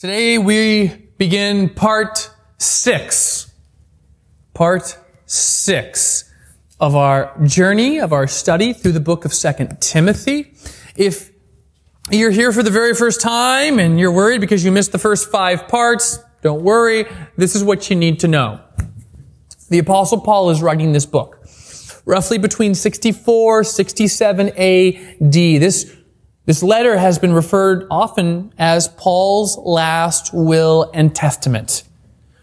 [0.00, 0.86] Today we
[1.18, 3.52] begin part six.
[4.54, 6.24] Part six
[6.80, 10.54] of our journey, of our study through the book of Second Timothy.
[10.96, 11.30] If
[12.10, 15.30] you're here for the very first time and you're worried because you missed the first
[15.30, 17.04] five parts, don't worry.
[17.36, 18.58] This is what you need to know.
[19.68, 21.46] The apostle Paul is writing this book
[22.06, 25.32] roughly between 64, 67 AD.
[25.32, 25.94] This
[26.50, 31.84] this letter has been referred often as Paul's last will and testament.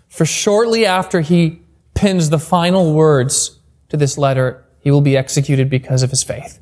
[0.08, 1.62] For shortly after he
[1.94, 6.62] pins the final words to this letter, he will be executed because of his faith.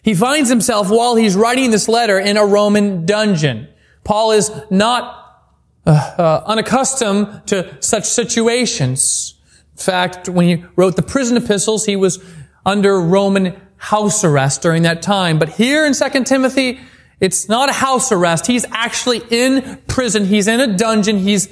[0.00, 3.68] He finds himself while he's writing this letter in a Roman dungeon.
[4.02, 5.38] Paul is not
[5.84, 9.34] uh, uh, unaccustomed to such situations.
[9.72, 12.24] In fact, when he wrote the prison epistles, he was
[12.64, 15.40] under Roman house arrest during that time.
[15.40, 16.78] But here in 2 Timothy,
[17.18, 18.46] it's not a house arrest.
[18.46, 20.24] He's actually in prison.
[20.24, 21.18] He's in a dungeon.
[21.18, 21.48] He's,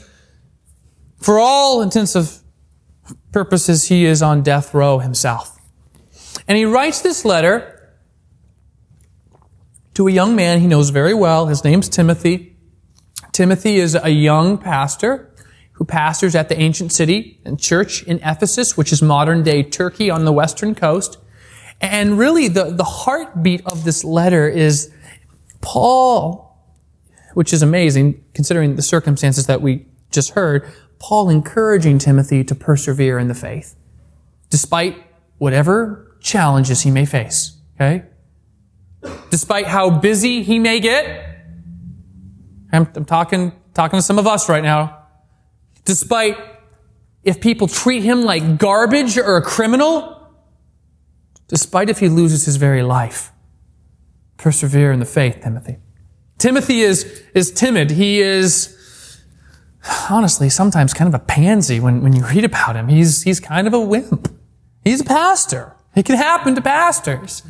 [1.19, 2.39] for all intents of
[3.33, 5.59] purposes, he is on death row himself.
[6.47, 7.93] And he writes this letter
[9.95, 11.47] to a young man he knows very well.
[11.47, 12.57] His name's Timothy.
[13.33, 15.35] Timothy is a young pastor
[15.73, 20.11] who pastors at the ancient city and church in Ephesus, which is modern day Turkey
[20.11, 21.19] on the western coast.
[21.81, 24.93] And really, the, the heartbeat of this letter is
[25.61, 26.59] Paul,
[27.35, 33.19] which is amazing considering the circumstances that we just heard, Paul encouraging Timothy to persevere
[33.19, 33.75] in the faith,
[34.51, 35.03] despite
[35.39, 37.57] whatever challenges he may face.
[37.77, 38.05] Okay?
[39.31, 41.27] Despite how busy he may get.
[42.73, 44.99] I'm, I'm talking, talking to some of us right now.
[45.87, 46.37] Despite
[47.25, 50.20] if people treat him like garbage or a criminal,
[51.51, 53.33] despite if he loses his very life.
[54.37, 55.79] Persevere in the faith, Timothy.
[56.39, 57.91] Timothy is, is timid.
[57.91, 59.21] He is,
[60.09, 62.87] honestly, sometimes kind of a pansy when, when you read about him.
[62.87, 64.33] He's, he's kind of a wimp.
[64.85, 65.75] He's a pastor.
[65.97, 67.43] It can happen to pastors.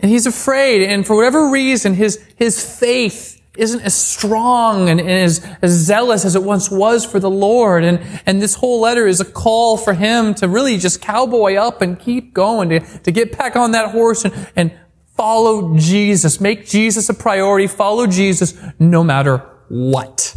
[0.00, 5.44] And he's afraid, and for whatever reason, his, his faith isn't as strong and, as,
[5.62, 7.84] as zealous as it once was for the Lord.
[7.84, 11.82] And, and this whole letter is a call for him to really just cowboy up
[11.82, 14.78] and keep going, to, to get back on that horse and, and
[15.16, 16.40] follow Jesus.
[16.40, 17.66] Make Jesus a priority.
[17.66, 20.36] Follow Jesus no matter what.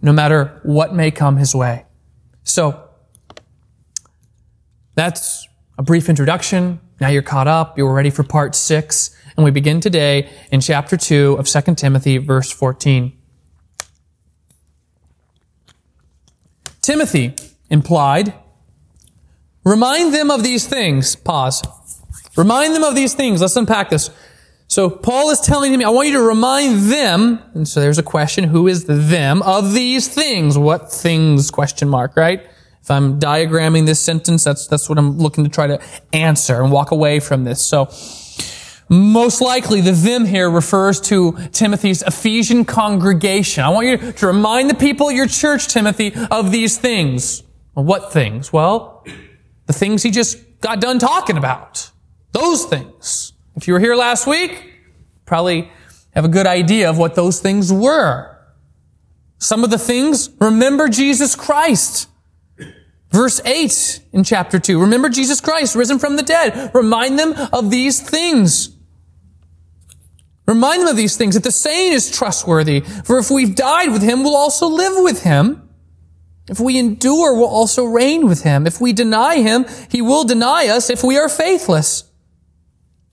[0.00, 1.84] No matter what may come his way.
[2.44, 2.88] So,
[4.94, 6.80] that's a brief introduction.
[7.00, 7.78] Now you're caught up.
[7.78, 9.16] You're ready for part six.
[9.36, 13.16] And we begin today in chapter 2 of 2 Timothy, verse 14.
[16.82, 17.34] Timothy
[17.70, 18.34] implied,
[19.64, 21.14] remind them of these things.
[21.14, 21.62] Pause.
[22.36, 23.40] Remind them of these things.
[23.40, 24.10] Let's unpack this.
[24.68, 28.02] So Paul is telling him, I want you to remind them, and so there's a
[28.02, 30.58] question, who is the them of these things?
[30.58, 31.50] What things?
[31.50, 32.46] Question mark, right?
[32.82, 35.80] If I'm diagramming this sentence, that's, that's what I'm looking to try to
[36.12, 37.60] answer and walk away from this.
[37.60, 37.88] So,
[38.90, 43.62] most likely, the them here refers to Timothy's Ephesian congregation.
[43.62, 47.42] I want you to remind the people at your church, Timothy, of these things.
[47.74, 48.50] What things?
[48.50, 49.04] Well,
[49.66, 51.90] the things he just got done talking about.
[52.32, 53.34] Those things.
[53.56, 54.72] If you were here last week,
[55.26, 55.70] probably
[56.14, 58.36] have a good idea of what those things were.
[59.38, 62.08] Some of the things, remember Jesus Christ.
[63.10, 64.80] Verse 8 in chapter 2.
[64.80, 66.70] Remember Jesus Christ, risen from the dead.
[66.74, 68.76] Remind them of these things.
[70.46, 72.80] Remind them of these things, that the saying is trustworthy.
[72.80, 75.68] For if we've died with him, we'll also live with him.
[76.48, 78.66] If we endure, we'll also reign with him.
[78.66, 82.04] If we deny him, he will deny us if we are faithless.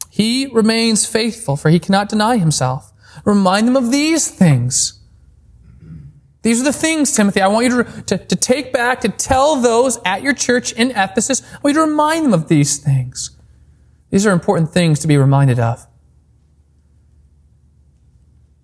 [0.09, 2.93] He remains faithful, for he cannot deny himself.
[3.25, 5.01] Remind them of these things.
[6.45, 9.55] These are the things, Timothy, I want you to, to, to, take back, to tell
[9.55, 11.41] those at your church in Ephesus.
[11.41, 13.35] I want you to remind them of these things.
[14.11, 15.87] These are important things to be reminded of.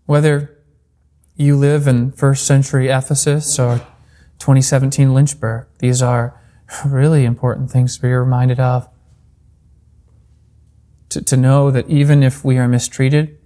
[0.06, 0.56] Whether
[1.36, 3.80] you live in first century Ephesus or
[4.38, 6.39] 2017 Lynchburg, these are
[6.86, 8.88] really important things to be reminded of.
[11.10, 13.39] To, to know that even if we are mistreated,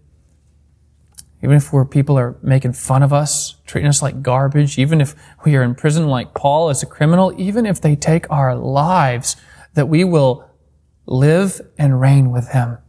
[1.46, 5.14] even if we're, people are making fun of us, treating us like garbage, even if
[5.46, 9.36] we are in prison like Paul as a criminal, even if they take our lives,
[9.76, 10.50] that we will
[11.06, 12.80] live and reign with him.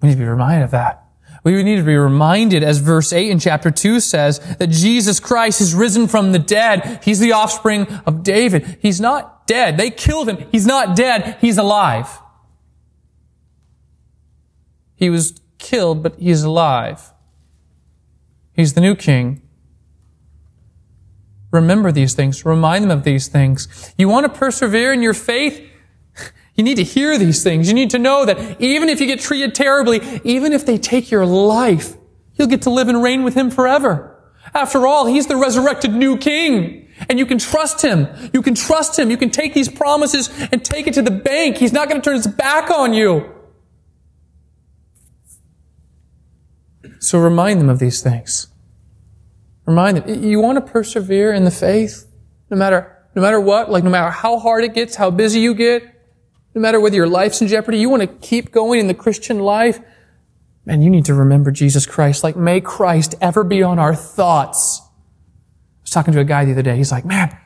[0.00, 1.04] We need to be reminded of that.
[1.44, 5.60] We need to be reminded, as verse 8 in chapter 2 says, that Jesus Christ
[5.60, 7.00] is risen from the dead.
[7.04, 8.78] He's the offspring of David.
[8.80, 9.76] He's not dead.
[9.76, 10.48] They killed him.
[10.50, 11.36] He's not dead.
[11.42, 12.08] He's alive.
[14.94, 17.12] He was killed, but he's alive.
[18.52, 19.40] He's the new king.
[21.50, 22.44] Remember these things.
[22.44, 23.94] Remind them of these things.
[23.96, 25.68] You want to persevere in your faith?
[26.54, 27.68] You need to hear these things.
[27.68, 31.10] You need to know that even if you get treated terribly, even if they take
[31.10, 31.96] your life,
[32.34, 34.22] you'll get to live and reign with Him forever.
[34.52, 36.90] After all, He's the resurrected new King.
[37.08, 38.06] And you can trust Him.
[38.34, 39.10] You can trust Him.
[39.10, 41.56] You can take these promises and take it to the bank.
[41.56, 43.32] He's not going to turn His back on you.
[47.02, 48.46] So remind them of these things.
[49.66, 50.22] Remind them.
[50.22, 52.06] You want to persevere in the faith,
[52.48, 55.52] no matter, no matter what, like no matter how hard it gets, how busy you
[55.52, 55.82] get,
[56.54, 59.40] no matter whether your life's in jeopardy, you want to keep going in the Christian
[59.40, 59.80] life.
[60.64, 62.22] Man, you need to remember Jesus Christ.
[62.22, 64.80] Like, may Christ ever be on our thoughts.
[64.80, 66.76] I was talking to a guy the other day.
[66.76, 67.36] He's like, man,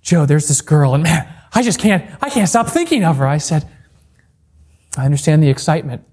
[0.00, 3.26] Joe, there's this girl, and man, I just can't, I can't stop thinking of her.
[3.26, 3.68] I said,
[4.96, 6.04] I understand the excitement.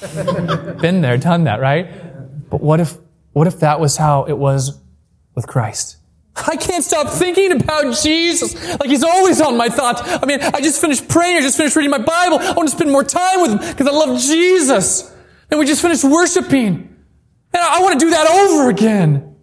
[0.80, 2.50] Been there, done that, right?
[2.50, 2.96] But what if,
[3.32, 4.80] what if that was how it was
[5.34, 5.96] with Christ?
[6.46, 8.54] I can't stop thinking about Jesus.
[8.78, 10.02] Like he's always on my thoughts.
[10.04, 11.38] I mean, I just finished praying.
[11.38, 12.38] I just finished reading my Bible.
[12.38, 15.12] I want to spend more time with him because I love Jesus.
[15.50, 16.96] And we just finished worshiping.
[17.52, 19.36] And I want to do that over again.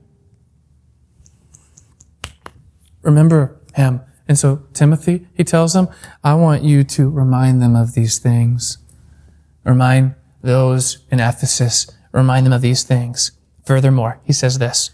[3.02, 4.02] Remember him.
[4.28, 5.88] And so Timothy, he tells them,
[6.24, 8.78] I want you to remind them of these things.
[9.64, 10.16] Remind
[10.46, 13.32] those in Ephesus, remind them of these things.
[13.66, 14.92] Furthermore, he says this.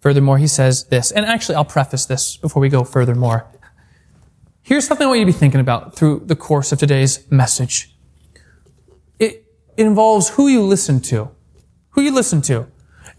[0.00, 1.10] Furthermore, he says this.
[1.12, 3.46] And actually, I'll preface this before we go furthermore.
[4.62, 7.94] Here's something I want you to be thinking about through the course of today's message.
[9.18, 9.44] It,
[9.76, 11.30] involves who you listen to.
[11.90, 12.68] Who you listen to.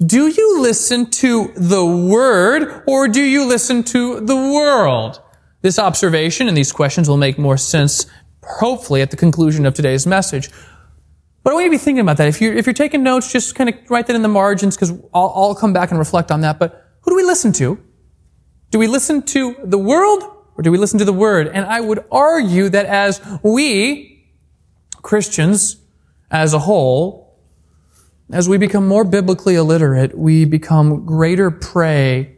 [0.06, 5.22] Do you listen to the Word or do you listen to the world?
[5.62, 8.06] This observation and these questions will make more sense,
[8.44, 10.50] hopefully, at the conclusion of today's message.
[11.44, 12.30] But I want you to be thinking about that.
[12.30, 14.92] If you're, if you're taking notes, just kind of write that in the margins because
[15.14, 16.58] I'll, I'll come back and reflect on that.
[16.58, 17.78] But who do we listen to?
[18.72, 20.24] Do we listen to the world
[20.56, 21.48] or do we listen to the Word?
[21.48, 24.26] And I would argue that as we,
[25.02, 25.78] Christians,
[26.32, 27.38] as a whole,
[28.32, 32.38] as we become more biblically illiterate, we become greater prey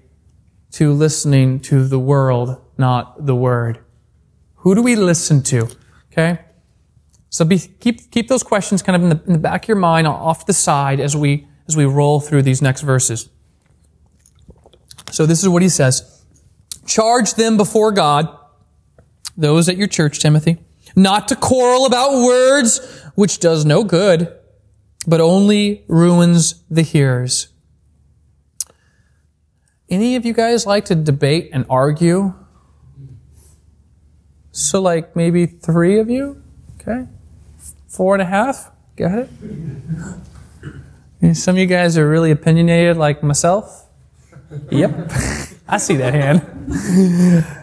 [0.71, 3.79] to listening to the world, not the Word.
[4.57, 5.69] Who do we listen to?
[6.11, 6.39] Okay?
[7.35, 9.75] So be, keep, keep those questions kind of in the, in the back of your
[9.75, 13.27] mind off the side as we, as we roll through these next verses.
[15.11, 16.23] So this is what he says.
[16.85, 18.33] Charge them before God,
[19.35, 20.59] those at your church, Timothy,
[20.95, 24.33] not to quarrel about words, which does no good,
[25.05, 27.49] but only ruins the hearers.
[29.89, 32.33] Any of you guys like to debate and argue?
[34.53, 36.41] So like maybe three of you?
[36.79, 37.09] Okay.
[37.95, 38.71] Four and a half?
[38.97, 39.30] Got it?
[41.33, 43.88] Some of you guys are really opinionated like myself.
[44.69, 45.12] Yep.
[45.68, 47.56] I see that hand.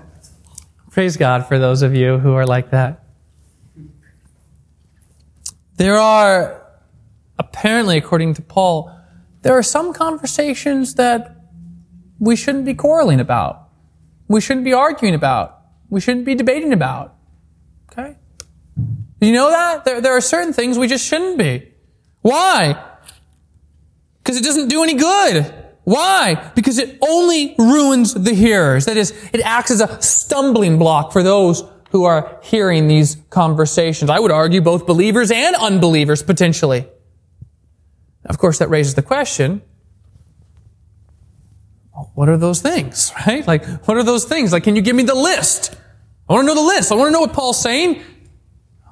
[0.90, 3.05] Praise God for those of you who are like that.
[5.76, 6.62] There are,
[7.38, 8.90] apparently, according to Paul,
[9.43, 11.37] there are some conversations that
[12.19, 13.69] we shouldn't be quarreling about.
[14.28, 15.61] We shouldn't be arguing about.
[15.90, 17.17] We shouldn't be debating about.
[17.90, 18.17] Okay?
[19.22, 19.84] You know that?
[19.84, 21.69] There, there are certain things we just shouldn't be.
[22.22, 22.82] Why?
[24.19, 25.54] Because it doesn't do any good.
[25.84, 26.50] Why?
[26.56, 28.87] Because it only ruins the hearers.
[28.87, 34.11] That is, it acts as a stumbling block for those who are hearing these conversations.
[34.11, 36.88] I would argue both believers and unbelievers potentially.
[38.25, 39.62] Of course, that raises the question,
[42.14, 43.47] what are those things, right?
[43.47, 44.52] Like, what are those things?
[44.52, 45.76] Like, can you give me the list?
[46.28, 46.90] I want to know the list.
[46.90, 48.02] I want to know what Paul's saying.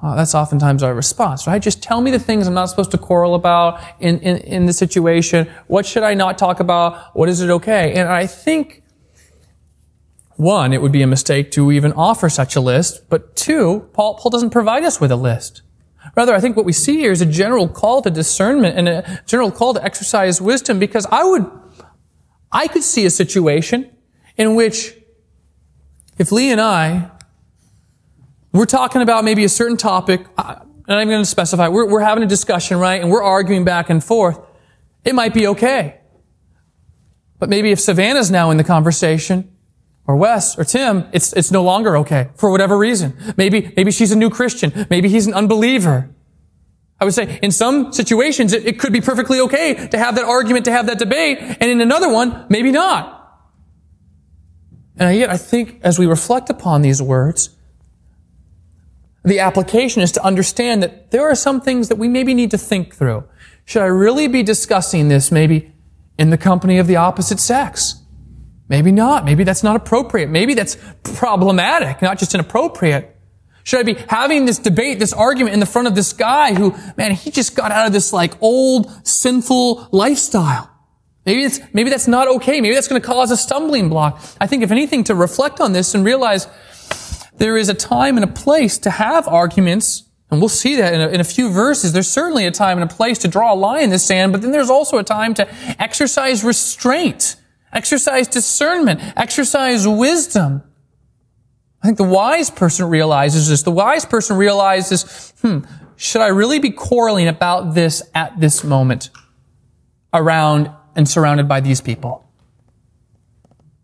[0.01, 1.61] Uh, that's oftentimes our response, right?
[1.61, 4.73] Just tell me the things I'm not supposed to quarrel about in, in, in the
[4.73, 5.47] situation.
[5.67, 7.15] What should I not talk about?
[7.15, 7.93] What is it okay?
[7.93, 8.81] And I think,
[10.37, 14.15] one, it would be a mistake to even offer such a list, but two, Paul,
[14.15, 15.61] Paul doesn't provide us with a list.
[16.15, 19.21] Rather, I think what we see here is a general call to discernment and a
[19.27, 21.45] general call to exercise wisdom because I would,
[22.51, 23.91] I could see a situation
[24.35, 24.95] in which
[26.17, 27.11] if Lee and I
[28.53, 32.23] we're talking about maybe a certain topic, and I'm going to specify, we're, we're having
[32.23, 33.01] a discussion, right?
[33.01, 34.39] And we're arguing back and forth.
[35.05, 35.99] It might be okay.
[37.39, 39.55] But maybe if Savannah's now in the conversation,
[40.05, 43.15] or Wes, or Tim, it's, it's no longer okay, for whatever reason.
[43.37, 44.87] Maybe, maybe she's a new Christian.
[44.89, 46.09] Maybe he's an unbeliever.
[46.99, 50.25] I would say in some situations, it, it could be perfectly okay to have that
[50.25, 53.17] argument, to have that debate, and in another one, maybe not.
[54.97, 57.55] And yet, I think as we reflect upon these words,
[59.23, 62.57] the application is to understand that there are some things that we maybe need to
[62.57, 63.23] think through.
[63.65, 65.71] Should I really be discussing this maybe
[66.21, 67.95] in the company of the opposite sex.
[68.69, 69.25] Maybe not.
[69.25, 70.29] Maybe that's not appropriate.
[70.29, 73.17] Maybe that's problematic, not just inappropriate.
[73.63, 76.75] Should I be having this debate, this argument in the front of this guy who,
[76.95, 80.69] man, he just got out of this like old sinful lifestyle?
[81.25, 82.61] Maybe it's, maybe that's not okay.
[82.61, 84.21] Maybe that's going to cause a stumbling block.
[84.39, 86.47] I think if anything to reflect on this and realize
[87.37, 91.01] there is a time and a place to have arguments and we'll see that in
[91.01, 91.91] a, in a, few verses.
[91.91, 94.41] There's certainly a time and a place to draw a line in the sand, but
[94.41, 95.47] then there's also a time to
[95.77, 97.35] exercise restraint,
[97.73, 100.63] exercise discernment, exercise wisdom.
[101.83, 103.63] I think the wise person realizes this.
[103.63, 105.59] The wise person realizes, hmm,
[105.97, 109.09] should I really be quarreling about this at this moment
[110.13, 112.25] around and surrounded by these people?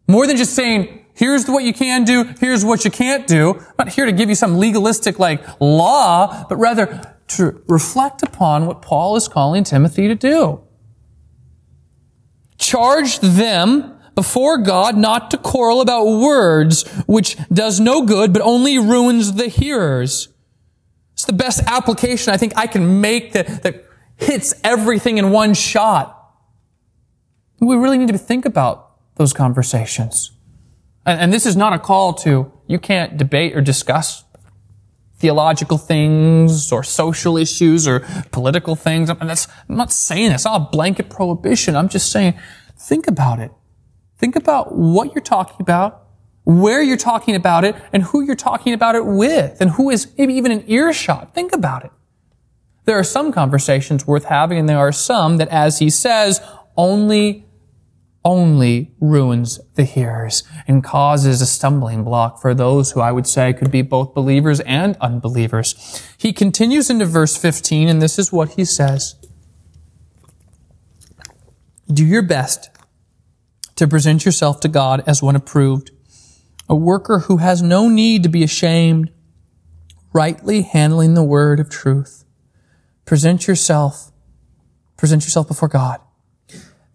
[0.07, 3.55] More than just saying, here's what you can do, here's what you can't do.
[3.59, 8.67] I'm not here to give you some legalistic like law, but rather to reflect upon
[8.67, 10.61] what Paul is calling Timothy to do.
[12.57, 18.77] Charge them before God not to quarrel about words, which does no good, but only
[18.77, 20.29] ruins the hearers.
[21.13, 23.85] It's the best application I think I can make that, that
[24.17, 26.13] hits everything in one shot.
[27.59, 30.31] We really need to think about those conversations.
[31.07, 34.25] And, and this is not a call to, you can't debate or discuss
[35.19, 39.09] theological things or social issues or political things.
[39.09, 40.31] And that's, I'm not saying.
[40.33, 41.75] It's not a blanket prohibition.
[41.75, 42.37] I'm just saying,
[42.77, 43.51] think about it.
[44.17, 46.03] Think about what you're talking about,
[46.43, 50.11] where you're talking about it, and who you're talking about it with, and who is
[50.17, 51.33] maybe even an earshot.
[51.33, 51.91] Think about it.
[52.85, 56.41] There are some conversations worth having, and there are some that, as he says,
[56.75, 57.46] only
[58.27, 63.53] only ruins the hearers and causes a stumbling block for those who I would say
[63.53, 66.03] could be both believers and unbelievers.
[66.17, 69.15] He continues into verse 15, and this is what he says.
[71.87, 72.69] Do your best
[73.77, 75.91] to present yourself to God as one approved,
[76.67, 79.09] a worker who has no need to be ashamed,
[80.11, 82.25] rightly handling the word of truth.
[83.05, 84.11] Present yourself,
[84.97, 86.01] present yourself before God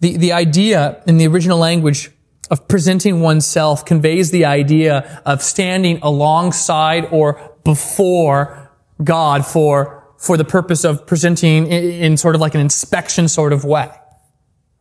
[0.03, 2.11] the, the idea in the original language
[2.51, 8.71] of presenting oneself conveys the idea of standing alongside or before
[9.03, 13.53] God for, for the purpose of presenting in, in sort of like an inspection sort
[13.53, 13.89] of way.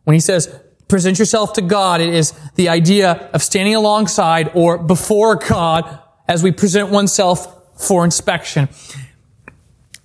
[0.02, 0.52] When he says,
[0.88, 6.42] present yourself to God, it is the idea of standing alongside or before God as
[6.42, 8.68] we present oneself for inspection.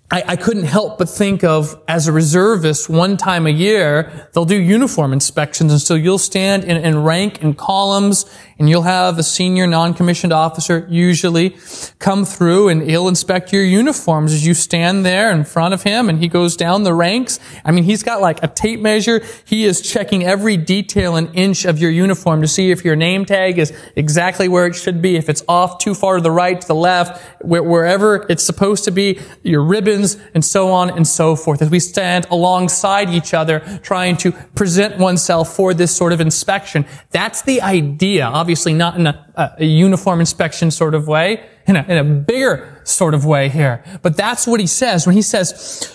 [0.09, 4.45] I, I, couldn't help but think of, as a reservist, one time a year, they'll
[4.45, 8.25] do uniform inspections, and so you'll stand in, in rank and columns,
[8.59, 11.55] and you'll have a senior non-commissioned officer usually
[11.99, 16.09] come through, and he'll inspect your uniforms as you stand there in front of him,
[16.09, 17.39] and he goes down the ranks.
[17.63, 19.23] I mean, he's got like a tape measure.
[19.45, 23.25] He is checking every detail and inch of your uniform to see if your name
[23.25, 26.59] tag is exactly where it should be, if it's off too far to the right,
[26.59, 31.35] to the left, wherever it's supposed to be, your ribbons and so on and so
[31.35, 36.21] forth, as we stand alongside each other trying to present oneself for this sort of
[36.21, 36.85] inspection.
[37.11, 41.83] That's the idea, obviously not in a, a uniform inspection sort of way, in a,
[41.83, 43.83] in a bigger sort of way here.
[44.01, 45.93] But that's what he says when he says,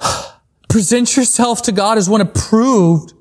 [0.70, 3.12] present yourself to God as one approved.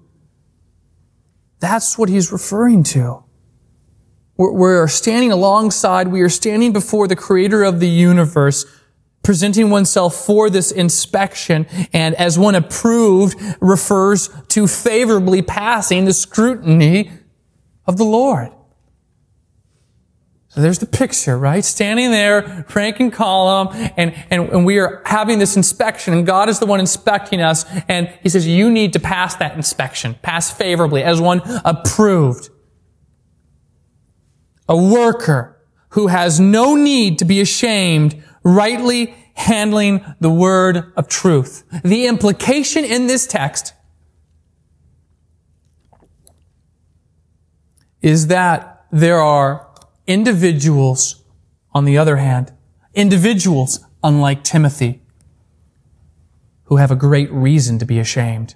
[1.60, 3.25] That's what he's referring to.
[4.38, 8.65] We're, standing alongside, we are standing before the creator of the universe
[9.22, 17.12] presenting oneself for this inspection and as one approved refers to favorably passing the scrutiny
[17.89, 18.51] of the Lord.
[20.50, 21.65] So there's the picture, right?
[21.65, 26.50] Standing there, rank and column, and, and, and we are having this inspection, and God
[26.50, 30.51] is the one inspecting us, and He says, you need to pass that inspection, pass
[30.51, 32.50] favorably, as one approved.
[34.67, 41.63] A worker who has no need to be ashamed, rightly handling the word of truth.
[41.84, 43.74] The implication in this text
[48.01, 49.68] is that there are
[50.08, 51.24] individuals,
[51.74, 52.51] on the other hand,
[52.94, 55.01] individuals unlike Timothy,
[56.63, 58.56] who have a great reason to be ashamed,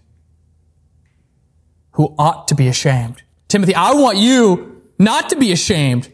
[1.92, 3.24] who ought to be ashamed.
[3.48, 6.12] Timothy, I want you not to be ashamed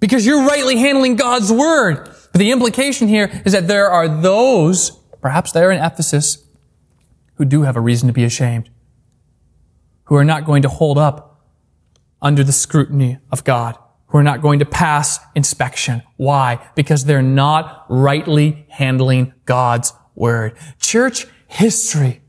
[0.00, 2.08] because you're rightly handling God's word.
[2.32, 6.44] But the implication here is that there are those, perhaps there in Ephesus,
[7.34, 8.70] who do have a reason to be ashamed,
[10.04, 11.31] who are not going to hold up
[12.22, 13.76] under the scrutiny of God,
[14.06, 16.02] who are not going to pass inspection.
[16.16, 16.66] Why?
[16.74, 20.56] Because they're not rightly handling God's word.
[20.78, 22.22] Church history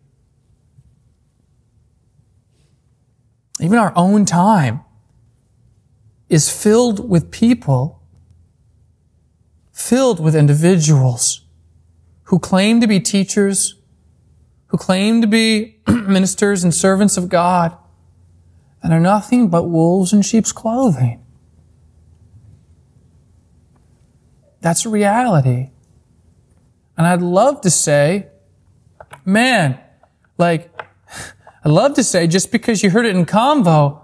[3.64, 4.82] even our own time,
[6.28, 8.02] is filled with people,
[9.72, 11.46] filled with individuals
[12.24, 13.76] who claim to be teachers,
[14.68, 17.78] who claim to be ministers and servants of God,
[18.84, 21.24] and are nothing but wolves in sheep's clothing.
[24.60, 25.72] That's a reality.
[26.98, 28.28] And I'd love to say,
[29.25, 29.80] man,
[30.38, 30.70] like,
[31.66, 34.02] I'd love to say just because you heard it in convo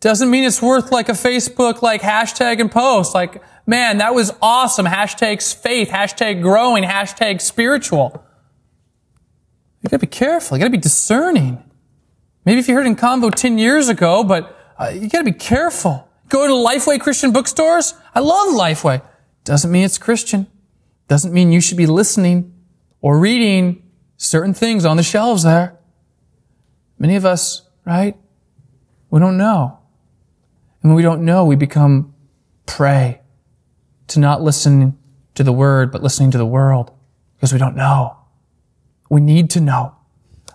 [0.00, 3.14] doesn't mean it's worth like a Facebook like hashtag and post.
[3.14, 4.86] Like, man, that was awesome.
[4.86, 8.24] Hashtags faith, hashtag growing, hashtag spiritual.
[9.82, 10.56] You gotta be careful.
[10.56, 11.67] You gotta be discerning.
[12.48, 16.08] Maybe if you heard in convo 10 years ago, but uh, you gotta be careful.
[16.30, 17.92] Go to Lifeway Christian bookstores.
[18.14, 19.02] I love Lifeway.
[19.44, 20.46] Doesn't mean it's Christian.
[21.08, 22.54] Doesn't mean you should be listening
[23.02, 23.82] or reading
[24.16, 25.76] certain things on the shelves there.
[26.98, 28.16] Many of us, right?
[29.10, 29.80] We don't know.
[30.82, 32.14] And when we don't know, we become
[32.64, 33.20] prey
[34.06, 34.96] to not listening
[35.34, 36.92] to the word, but listening to the world
[37.36, 38.16] because we don't know.
[39.10, 39.96] We need to know.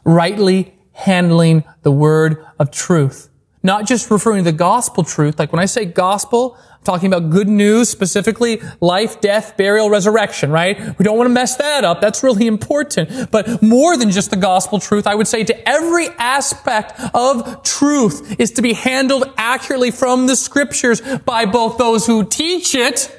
[0.03, 3.29] Rightly handling the word of truth.
[3.65, 5.39] Not just referring to the gospel truth.
[5.39, 10.51] Like when I say gospel, I'm talking about good news, specifically life, death, burial, resurrection,
[10.51, 10.77] right?
[10.99, 12.01] We don't want to mess that up.
[12.01, 13.31] That's really important.
[13.31, 18.35] But more than just the gospel truth, I would say to every aspect of truth
[18.37, 23.17] is to be handled accurately from the scriptures by both those who teach it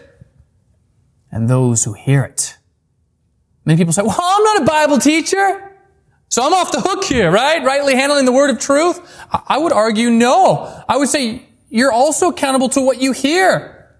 [1.33, 2.59] and those who hear it.
[3.64, 5.74] Many people say, well, I'm not a Bible teacher.
[6.34, 7.62] So I'm off the hook here, right?
[7.62, 9.00] Rightly handling the word of truth?
[9.30, 10.82] I would argue no.
[10.88, 13.94] I would say you're also accountable to what you hear.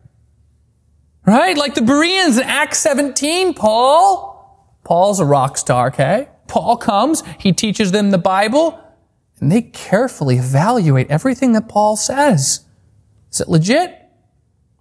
[1.25, 1.57] Right?
[1.57, 4.75] Like the Bereans in Acts 17, Paul.
[4.83, 6.29] Paul's a rock star, okay?
[6.49, 8.81] Paul comes, he teaches them the Bible,
[9.39, 12.65] and they carefully evaluate everything that Paul says.
[13.31, 13.97] Is it legit?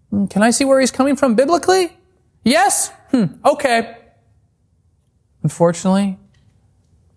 [0.09, 1.95] Hmm, can I see where he's coming from biblically?
[2.43, 2.89] Yes?
[3.11, 3.95] Hmm, okay.
[5.43, 6.17] Unfortunately,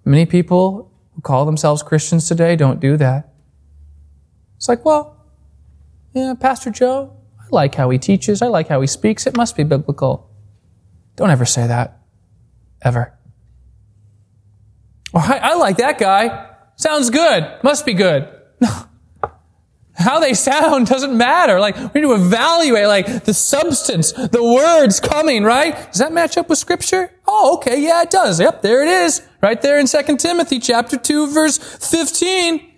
[0.07, 3.29] Many people who call themselves Christians today don't do that.
[4.57, 5.17] It's like, well,
[6.15, 8.41] yeah, Pastor Joe, I like how he teaches.
[8.41, 9.27] I like how he speaks.
[9.27, 10.31] It must be biblical.
[11.17, 11.99] Don't ever say that.
[12.83, 13.19] Ever.
[15.13, 16.51] Or, I, I like that guy.
[16.77, 17.59] Sounds good.
[17.65, 18.29] Must be good.
[19.97, 21.59] how they sound doesn't matter.
[21.59, 25.75] Like, we need to evaluate, like, the substance, the words coming, right?
[25.91, 27.13] Does that match up with scripture?
[27.27, 28.41] Oh, okay, yeah, it does.
[28.41, 29.23] Yep, there it is.
[29.43, 32.75] Right there in 2 Timothy chapter 2, verse 15.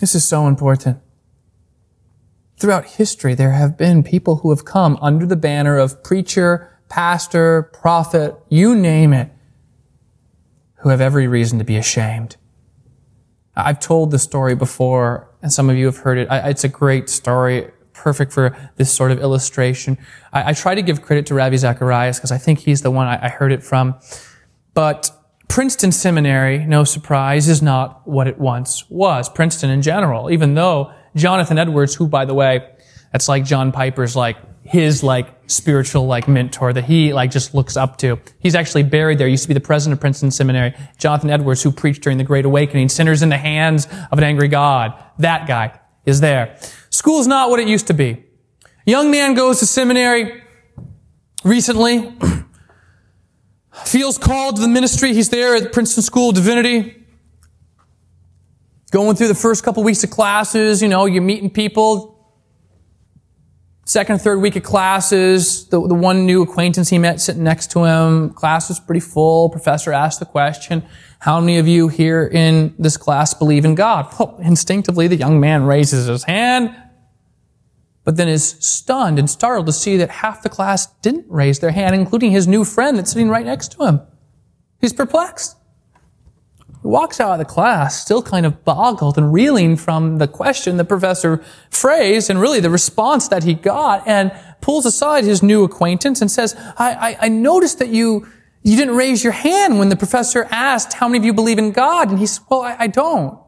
[0.00, 0.98] This is so important.
[2.58, 7.70] Throughout history, there have been people who have come under the banner of preacher, pastor,
[7.72, 9.30] prophet, you name it,
[10.76, 12.36] who have every reason to be ashamed.
[13.56, 16.28] I've told this story before, and some of you have heard it.
[16.30, 19.96] I, it's a great story, perfect for this sort of illustration.
[20.32, 23.06] I, I try to give credit to Ravi Zacharias because I think he's the one
[23.06, 23.94] I, I heard it from.
[24.74, 25.10] But
[25.48, 29.28] Princeton Seminary, no surprise, is not what it once was.
[29.28, 32.68] Princeton in general, even though Jonathan Edwards, who, by the way,
[33.12, 37.76] that's like John Piper's like his like spiritual like mentor that he like just looks
[37.76, 38.18] up to.
[38.38, 39.26] He's actually buried there.
[39.26, 40.74] He used to be the president of Princeton Seminary.
[40.96, 44.48] Jonathan Edwards, who preached during the Great Awakening, sinners in the hands of an angry
[44.48, 44.94] God.
[45.18, 46.58] That guy is there.
[46.90, 48.24] School's not what it used to be.
[48.86, 50.42] young man goes to seminary
[51.44, 52.16] recently,
[53.84, 55.12] feels called to the ministry.
[55.12, 57.02] He's there at Princeton School of Divinity.
[58.90, 62.13] Going through the first couple weeks of classes, you know, you're meeting people,
[63.84, 67.84] second third week of classes, the, the one new acquaintance he met sitting next to
[67.84, 69.50] him, class was pretty full.
[69.50, 70.82] Professor asked the question,
[71.20, 74.12] how many of you here in this class believe in God?
[74.18, 76.74] Well, instinctively, the young man raises his hand,
[78.04, 81.70] but then is stunned and startled to see that half the class didn't raise their
[81.70, 84.00] hand, including his new friend that's sitting right next to him.
[84.80, 85.56] He's perplexed.
[86.84, 90.76] He walks out of the class still kind of boggled and reeling from the question
[90.76, 95.64] the professor phrased and really the response that he got and pulls aside his new
[95.64, 98.28] acquaintance and says, I, I, I noticed that you,
[98.62, 101.72] you didn't raise your hand when the professor asked how many of you believe in
[101.72, 102.10] God.
[102.10, 103.38] And he said, well, I, I don't.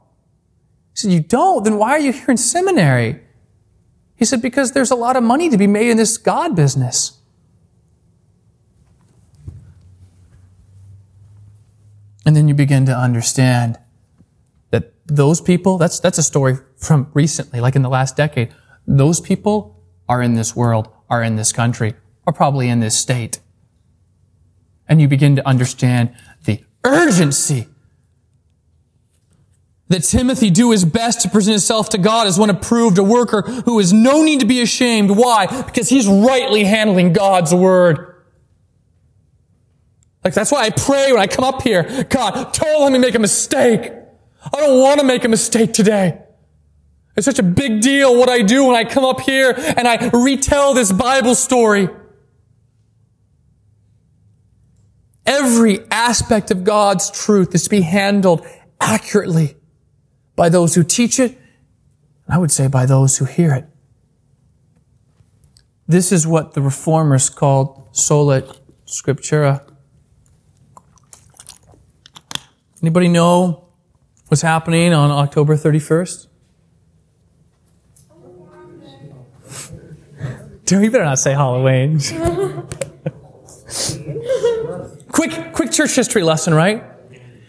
[0.94, 1.62] He said, you don't?
[1.62, 3.20] Then why are you here in seminary?
[4.14, 7.15] He said, because there's a lot of money to be made in this God business.
[12.26, 13.78] And then you begin to understand
[14.70, 18.52] that those people, that's, that's a story from recently, like in the last decade.
[18.86, 21.94] Those people are in this world, are in this country,
[22.26, 23.38] are probably in this state.
[24.88, 27.68] And you begin to understand the urgency
[29.88, 33.42] that Timothy do his best to present himself to God as one approved, a worker
[33.42, 35.10] who has no need to be ashamed.
[35.12, 35.46] Why?
[35.62, 38.15] Because he's rightly handling God's word.
[40.26, 41.84] Like that's why I pray when I come up here.
[42.10, 43.92] God, don't let me make a mistake.
[44.52, 46.20] I don't want to make a mistake today.
[47.14, 50.10] It's such a big deal what I do when I come up here and I
[50.12, 51.88] retell this Bible story.
[55.24, 58.44] Every aspect of God's truth is to be handled
[58.80, 59.54] accurately
[60.34, 61.38] by those who teach it,
[62.26, 63.68] and I would say by those who hear it.
[65.86, 68.42] This is what the reformers called sola
[68.88, 69.62] scriptura.
[72.87, 73.66] Anybody know
[74.29, 76.29] what's happening on October 31st?
[80.66, 81.99] Dude, you better not say Halloween.
[85.09, 86.85] quick, quick church history lesson, right?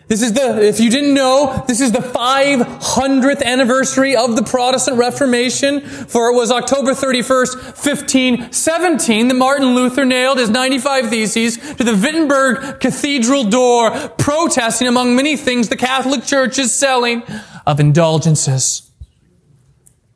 [0.07, 4.97] This is the, if you didn't know, this is the 500th anniversary of the Protestant
[4.97, 11.83] Reformation, for it was October 31st, 1517 that Martin Luther nailed his 95 Theses to
[11.83, 17.23] the Wittenberg Cathedral door, protesting, among many things, the Catholic Church's selling
[17.65, 18.89] of indulgences.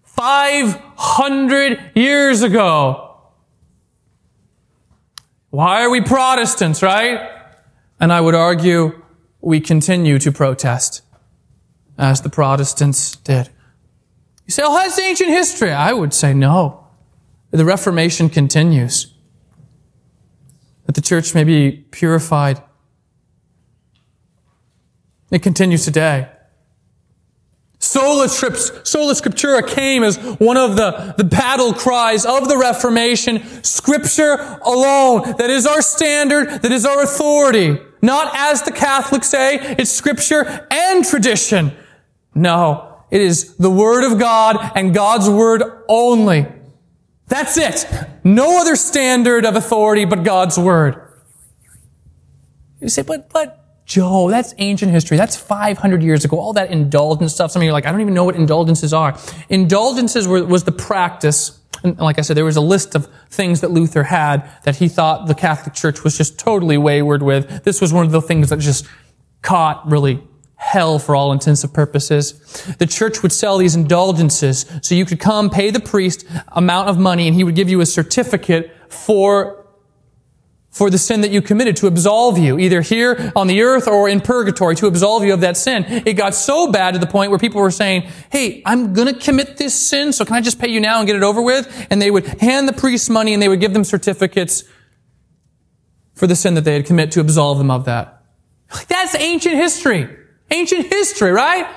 [0.04, 3.18] 500 years ago.
[5.50, 7.30] Why are we Protestants, right?
[8.00, 9.01] And I would argue
[9.42, 11.02] we continue to protest
[11.98, 13.50] as the Protestants did.
[14.46, 15.72] You say, oh, that's ancient history.
[15.72, 16.88] I would say no.
[17.52, 19.14] The Reformation continues.
[20.86, 22.62] That the church may be purified.
[25.32, 26.30] It continues today.
[27.82, 33.42] Sola, sola scriptura came as one of the, the battle cries of the Reformation.
[33.64, 35.36] Scripture alone.
[35.38, 36.62] That is our standard.
[36.62, 37.80] That is our authority.
[38.04, 41.76] Not as the Catholics say, it's scripture and tradition.
[42.36, 46.48] No, it is the Word of God and God's Word only.
[47.28, 47.88] That's it.
[48.24, 51.02] No other standard of authority but God's Word.
[52.80, 53.61] You say, but, but,
[53.92, 55.18] Joe, that's ancient history.
[55.18, 56.40] That's 500 years ago.
[56.40, 57.52] All that indulgence stuff.
[57.52, 59.18] Some of you are like, I don't even know what indulgences are.
[59.50, 63.62] Indulgences were, was the practice and like I said, there was a list of things
[63.62, 67.64] that Luther had that he thought the Catholic Church was just totally wayward with.
[67.64, 68.86] This was one of the things that just
[69.42, 70.22] caught really
[70.56, 72.34] hell for all intents and purposes.
[72.78, 77.00] The church would sell these indulgences so you could come pay the priest amount of
[77.00, 79.61] money and he would give you a certificate for
[80.72, 84.08] for the sin that you committed to absolve you, either here on the earth or
[84.08, 85.84] in purgatory, to absolve you of that sin.
[85.88, 89.58] It got so bad to the point where people were saying, hey, I'm gonna commit
[89.58, 91.88] this sin, so can I just pay you now and get it over with?
[91.92, 94.64] And they would hand the priests money and they would give them certificates
[96.16, 98.24] for the sin that they had committed to absolve them of that.
[98.88, 100.10] That's ancient history.
[100.52, 101.68] Ancient history, right?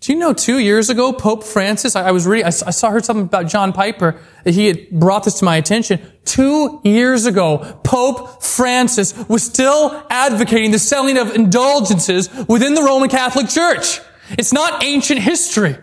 [0.00, 2.90] Do you know two years ago, Pope Francis, I, I was reading, I, I saw
[2.90, 4.20] heard something about John Piper.
[4.44, 6.00] That he had brought this to my attention.
[6.24, 13.08] Two years ago, Pope Francis was still advocating the selling of indulgences within the Roman
[13.08, 14.00] Catholic Church.
[14.30, 15.76] It's not ancient history.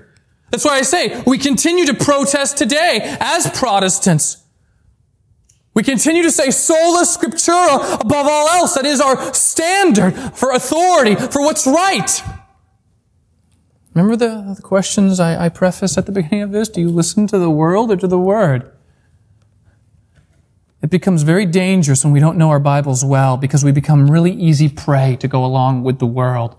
[0.51, 4.43] That's why I say we continue to protest today as Protestants.
[5.73, 8.75] We continue to say sola scriptura above all else.
[8.75, 12.23] That is our standard for authority, for what's right.
[13.95, 16.67] Remember the, the questions I, I at the beginning of this?
[16.67, 18.69] Do you listen to the world or to the Word?
[20.81, 24.33] It becomes very dangerous when we don't know our Bibles well because we become really
[24.33, 26.57] easy prey to go along with the world.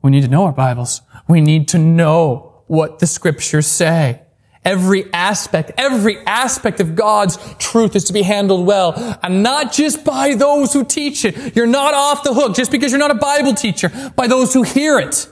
[0.00, 1.02] We need to know our Bibles.
[1.28, 4.22] We need to know what the scriptures say.
[4.64, 10.04] Every aspect, every aspect of God's truth is to be handled well, and not just
[10.04, 11.54] by those who teach it.
[11.54, 14.62] You're not off the hook just because you're not a Bible teacher, by those who
[14.62, 15.28] hear it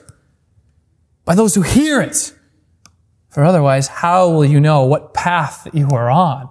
[1.25, 2.33] by those who hear it.
[3.31, 6.49] For otherwise, how will you know what path you are on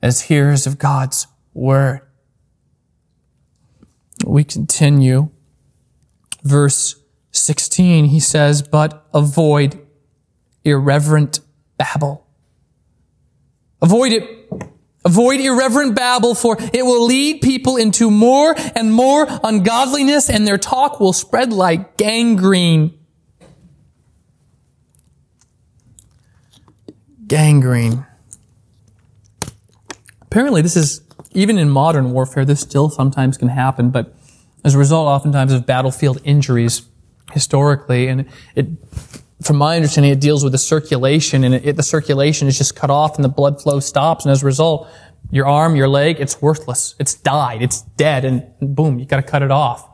[0.00, 2.00] as hearers of God's word?
[4.24, 5.30] We continue.
[6.42, 6.96] Verse
[7.32, 9.78] 16, he says, but avoid
[10.64, 11.40] irreverent
[11.76, 12.26] babble.
[13.82, 14.28] Avoid it.
[15.02, 20.58] Avoid irreverent babble, for it will lead people into more and more ungodliness, and their
[20.58, 22.98] talk will spread like gangrene.
[27.30, 28.04] Gangrene.
[30.20, 34.14] Apparently, this is, even in modern warfare, this still sometimes can happen, but
[34.64, 36.82] as a result, oftentimes, of battlefield injuries
[37.32, 38.66] historically, and it,
[39.42, 42.90] from my understanding, it deals with the circulation, and it, the circulation is just cut
[42.90, 44.88] off and the blood flow stops, and as a result,
[45.30, 46.96] your arm, your leg, it's worthless.
[46.98, 47.62] It's died.
[47.62, 49.88] It's dead, and boom, you gotta cut it off.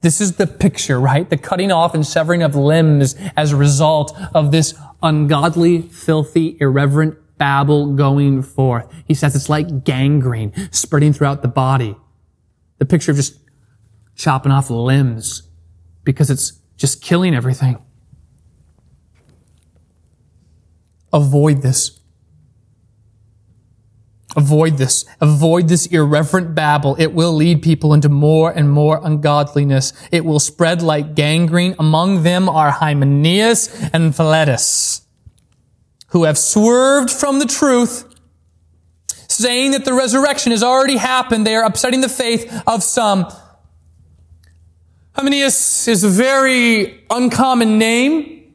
[0.00, 1.28] This is the picture, right?
[1.28, 7.18] The cutting off and severing of limbs as a result of this ungodly, filthy, irreverent
[7.36, 8.86] babble going forth.
[9.06, 11.96] He says it's like gangrene spreading throughout the body.
[12.78, 13.38] The picture of just
[14.14, 15.42] chopping off limbs
[16.04, 17.78] because it's just killing everything.
[21.12, 21.97] Avoid this.
[24.36, 25.06] Avoid this.
[25.20, 26.96] Avoid this irreverent babble.
[26.98, 29.92] It will lead people into more and more ungodliness.
[30.12, 31.74] It will spread like gangrene.
[31.78, 35.02] Among them are Hymenaeus and Philetus,
[36.08, 38.04] who have swerved from the truth,
[39.28, 41.46] saying that the resurrection has already happened.
[41.46, 43.26] They are upsetting the faith of some.
[45.14, 48.54] Hymenaeus is a very uncommon name,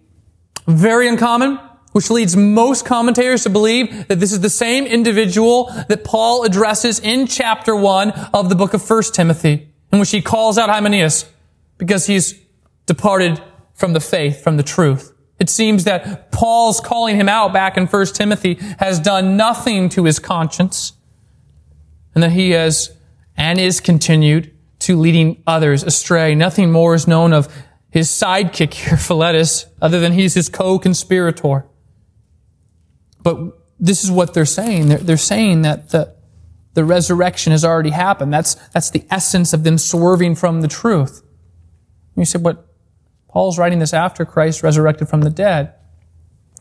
[0.68, 1.60] very uncommon
[1.94, 7.00] which leads most commentators to believe that this is the same individual that Paul addresses
[7.00, 11.32] in chapter 1 of the book of 1 Timothy, in which he calls out Hymenaeus
[11.78, 12.40] because he's
[12.86, 13.42] departed
[13.74, 15.14] from the faith, from the truth.
[15.40, 20.06] It seems that Paul's calling him out back in 1 Timothy has done nothing to
[20.06, 20.94] his conscience,
[22.14, 22.96] and that he has
[23.36, 26.36] and is continued to leading others astray.
[26.36, 27.54] Nothing more is known of
[27.90, 31.66] his sidekick here, Philetus, other than he's his co-conspirator.
[33.24, 33.38] But
[33.80, 34.90] this is what they're saying.
[34.90, 36.14] They're, they're saying that the,
[36.74, 38.34] the resurrection has already happened.
[38.34, 41.22] That's, that's the essence of them swerving from the truth.
[42.16, 42.68] And you said, but
[43.28, 45.74] Paul's writing this after Christ resurrected from the dead.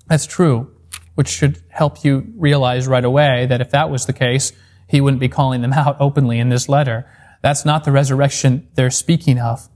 [0.09, 0.75] That's true,
[1.14, 4.53] which should help you realize right away that if that was the case,
[4.88, 7.07] he wouldn't be calling them out openly in this letter.
[7.42, 9.68] That's not the resurrection they're speaking of.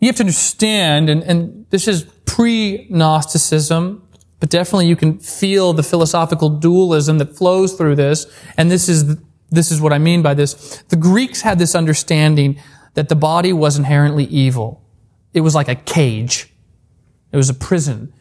[0.00, 4.05] You have to understand, and, and this is pre-Gnosticism,
[4.40, 8.26] but definitely you can feel the philosophical dualism that flows through this.
[8.56, 9.16] And this is,
[9.50, 10.82] this is what I mean by this.
[10.88, 12.60] The Greeks had this understanding
[12.94, 14.82] that the body was inherently evil.
[15.32, 16.52] It was like a cage.
[17.32, 18.12] It was a prison.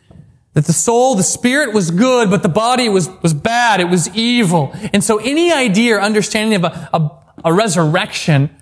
[0.53, 3.81] That the soul, the spirit was good, but the body was, was bad.
[3.81, 4.71] It was evil.
[4.93, 7.11] And so any idea or understanding of a, a,
[7.45, 8.55] a resurrection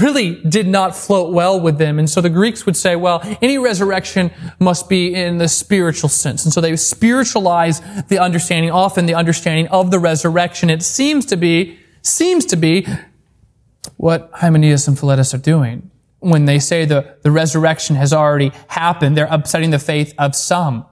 [0.00, 1.98] really did not float well with them.
[1.98, 6.44] And so the Greeks would say, well, any resurrection must be in the spiritual sense.
[6.44, 10.70] And so they spiritualize the understanding, often the understanding of the resurrection.
[10.70, 12.86] It seems to be, seems to be
[13.96, 15.90] what Hymenaeus and Philetus are doing.
[16.20, 20.84] When they say the, the resurrection has already happened, they're upsetting the faith of some.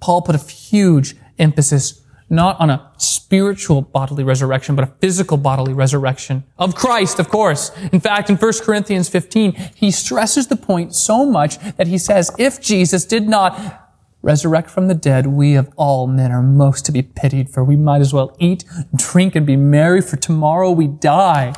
[0.00, 5.72] Paul put a huge emphasis not on a spiritual bodily resurrection, but a physical bodily
[5.72, 7.70] resurrection of Christ, of course.
[7.92, 12.30] In fact, in 1 Corinthians 15, he stresses the point so much that he says,
[12.38, 13.82] if Jesus did not
[14.22, 17.76] resurrect from the dead, we of all men are most to be pitied, for we
[17.76, 21.54] might as well eat, drink, and be merry, for tomorrow we die.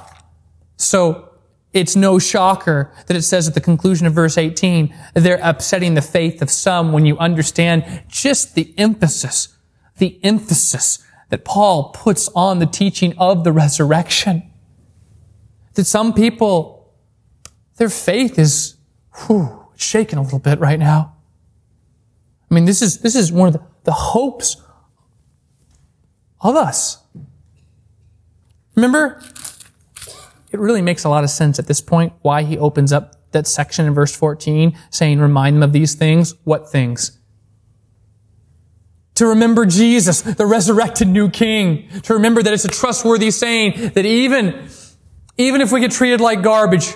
[0.76, 1.24] So,
[1.74, 6.02] it's no shocker that it says at the conclusion of verse 18, they're upsetting the
[6.02, 9.57] faith of some when you understand just the emphasis
[9.98, 14.50] the emphasis that Paul puts on the teaching of the resurrection.
[15.74, 16.92] That some people,
[17.76, 18.76] their faith is
[19.26, 21.16] whew, shaken a little bit right now.
[22.50, 24.56] I mean, this is, this is one of the, the hopes
[26.40, 26.98] of us.
[28.74, 29.22] Remember,
[30.50, 33.46] it really makes a lot of sense at this point why he opens up that
[33.46, 36.34] section in verse 14 saying, remind them of these things.
[36.44, 37.17] What things?
[39.18, 44.06] To remember Jesus, the resurrected new king, to remember that it's a trustworthy saying that
[44.06, 44.68] even,
[45.36, 46.94] even if we get treated like garbage,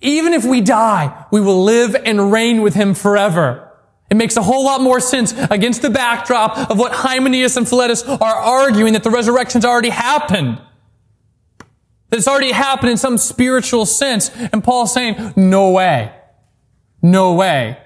[0.00, 3.68] even if we die, we will live and reign with him forever.
[4.10, 8.02] It makes a whole lot more sense against the backdrop of what Hymenaeus and Philetus
[8.04, 10.60] are arguing that the resurrection's already happened.
[12.08, 14.30] That it's already happened in some spiritual sense.
[14.30, 16.12] And Paul's saying, no way.
[17.02, 17.78] No way.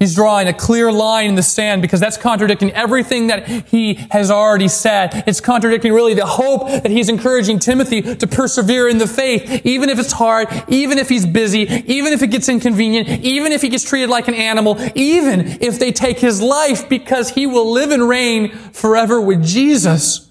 [0.00, 4.30] He's drawing a clear line in the sand because that's contradicting everything that he has
[4.30, 5.24] already said.
[5.26, 9.90] It's contradicting really the hope that he's encouraging Timothy to persevere in the faith, even
[9.90, 13.68] if it's hard, even if he's busy, even if it gets inconvenient, even if he
[13.68, 17.90] gets treated like an animal, even if they take his life because he will live
[17.90, 20.30] and reign forever with Jesus.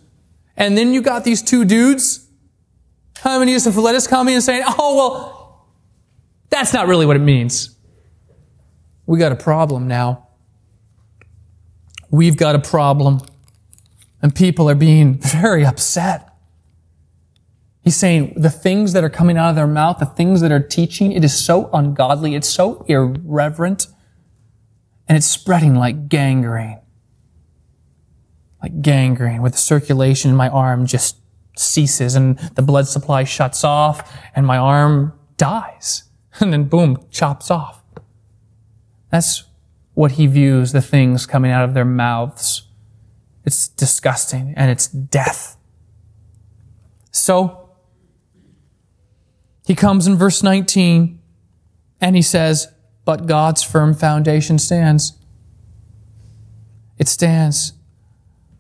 [0.58, 2.28] And then you got these two dudes,
[3.20, 5.68] Hymenaeus and Philetus coming and saying, oh, well,
[6.50, 7.76] that's not really what it means
[9.10, 10.28] we got a problem now.
[12.12, 13.22] We've got a problem.
[14.22, 16.30] And people are being very upset.
[17.82, 20.60] He's saying the things that are coming out of their mouth, the things that are
[20.60, 23.88] teaching, it is so ungodly, it's so irreverent,
[25.08, 26.80] and it's spreading like gangrene.
[28.62, 31.18] Like gangrene, with the circulation in my arm just
[31.58, 36.04] ceases and the blood supply shuts off and my arm dies.
[36.42, 37.79] And then boom, chops off.
[39.12, 39.44] That's
[39.94, 42.68] what he views the things coming out of their mouths.
[43.46, 45.58] It's disgusting and it's death.
[47.12, 47.70] So,
[49.66, 51.20] he comes in verse 19
[52.02, 52.72] and he says,
[53.06, 55.14] But God's firm foundation stands.
[56.98, 57.74] It stands.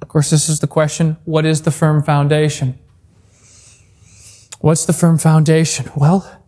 [0.01, 2.79] Of course, this is the question what is the firm foundation?
[4.59, 5.89] What's the firm foundation?
[5.95, 6.38] Well,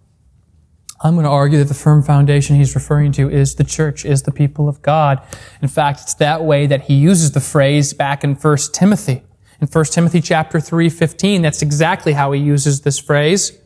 [1.03, 4.23] I'm going to argue that the firm foundation he's referring to is the church, is
[4.23, 5.25] the people of God.
[5.61, 9.23] In fact, it's that way that he uses the phrase back in 1 Timothy.
[9.59, 13.57] In 1 Timothy chapter 3, 15, that's exactly how he uses this phrase.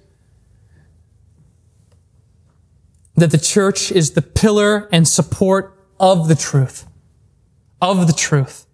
[3.15, 6.88] That the church is the pillar and support of the truth.
[7.82, 8.65] Of the truth.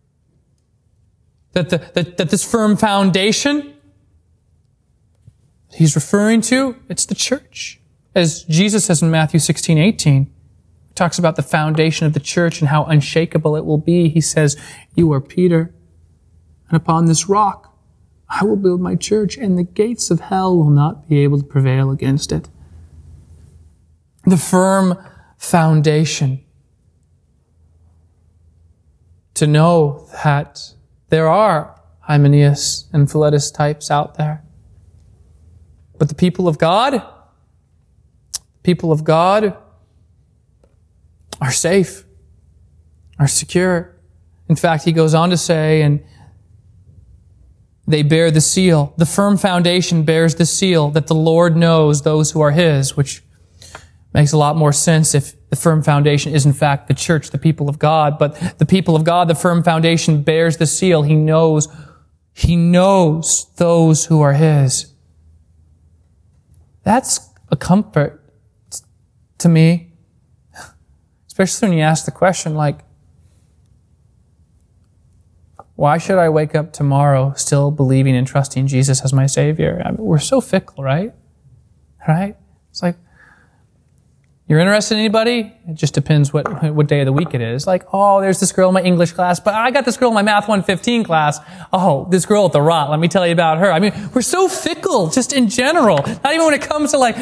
[1.53, 3.73] That, the, that, that this firm foundation
[5.73, 7.80] he's referring to, it's the church.
[8.13, 10.33] As Jesus says in Matthew 16, 18,
[10.95, 14.09] talks about the foundation of the church and how unshakable it will be.
[14.09, 14.57] He says,
[14.95, 15.73] You are Peter,
[16.69, 17.71] and upon this rock
[18.29, 21.43] I will build my church, and the gates of hell will not be able to
[21.43, 22.49] prevail against it.
[24.25, 24.97] The firm
[25.37, 26.43] foundation.
[29.33, 30.75] To know that
[31.09, 34.43] there are Hymenaeus and Philetus types out there.
[35.97, 37.03] But the people of God,
[38.63, 39.57] people of God
[41.39, 42.05] are safe,
[43.19, 43.95] are secure.
[44.47, 46.03] In fact, he goes on to say, and
[47.87, 48.93] they bear the seal.
[48.97, 53.23] The firm foundation bears the seal that the Lord knows those who are his, which
[54.13, 57.37] makes a lot more sense if the firm foundation is in fact the church, the
[57.37, 58.17] people of God.
[58.17, 61.03] But the people of God, the firm foundation bears the seal.
[61.03, 61.67] He knows,
[62.33, 64.93] he knows those who are his.
[66.83, 68.20] That's a comfort
[69.41, 69.93] to me,
[71.27, 72.79] especially when you ask the question like,
[75.75, 79.81] why should I wake up tomorrow still believing and trusting Jesus as my Savior?
[79.83, 81.13] I mean, we're so fickle, right?
[82.07, 82.37] Right?
[82.69, 82.97] It's like,
[84.51, 85.55] you're interested in anybody?
[85.65, 87.65] It just depends what, what day of the week it is.
[87.65, 90.13] Like, oh, there's this girl in my English class, but I got this girl in
[90.13, 91.39] my Math 115 class.
[91.71, 92.89] Oh, this girl at the Rot.
[92.89, 93.71] Let me tell you about her.
[93.71, 95.99] I mean, we're so fickle just in general.
[95.99, 97.15] Not even when it comes to like,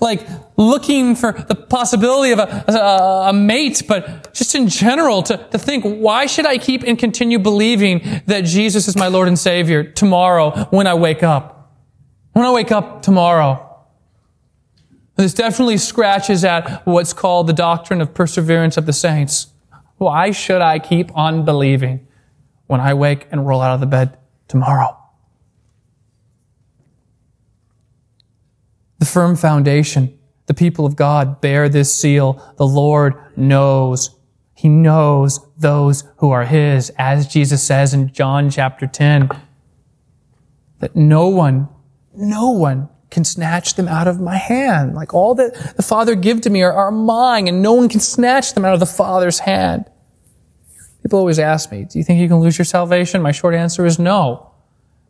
[0.00, 5.36] like looking for the possibility of a, a, a mate, but just in general to,
[5.36, 9.38] to think, why should I keep and continue believing that Jesus is my Lord and
[9.38, 11.76] Savior tomorrow when I wake up?
[12.32, 13.69] When I wake up tomorrow.
[15.20, 19.48] This definitely scratches at what's called the doctrine of perseverance of the saints.
[19.98, 22.08] Why should I keep on believing
[22.68, 24.16] when I wake and roll out of the bed
[24.48, 24.96] tomorrow?
[28.98, 32.42] The firm foundation, the people of God bear this seal.
[32.56, 34.16] The Lord knows.
[34.54, 39.28] He knows those who are His, as Jesus says in John chapter 10,
[40.78, 41.68] that no one,
[42.14, 44.94] no one can snatch them out of my hand.
[44.94, 48.00] Like all that the Father give to me are, are mine, and no one can
[48.00, 49.90] snatch them out of the Father's hand.
[51.02, 53.22] People always ask me, do you think you can lose your salvation?
[53.22, 54.52] My short answer is no.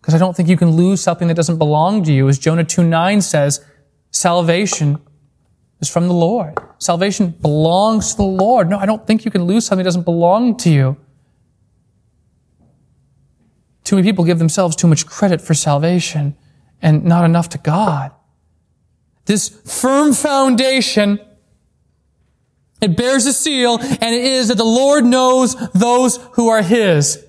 [0.01, 2.29] Because I don't think you can lose something that doesn't belong to you.
[2.29, 3.65] As Jonah 2 9 says,
[4.11, 4.99] salvation
[5.81, 6.59] is from the Lord.
[6.79, 8.71] Salvation belongs to the Lord.
[8.71, 10.97] No, I don't think you can lose something that doesn't belong to you.
[13.85, 16.37] Too many people give themselves too much credit for salvation
[16.83, 18.13] and not enough to God.
[19.27, 21.21] This firm foundation,
[22.81, 27.25] it bears a seal, and it is that the Lord knows those who are His.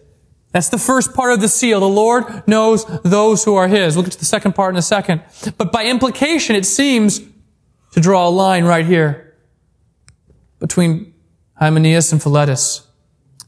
[0.52, 1.80] That's the first part of the seal.
[1.80, 3.96] The Lord knows those who are His.
[3.96, 5.22] We'll get to the second part in a second.
[5.58, 7.22] But by implication, it seems
[7.92, 9.38] to draw a line right here
[10.60, 11.14] between
[11.56, 12.88] Hymenaeus and Philetus.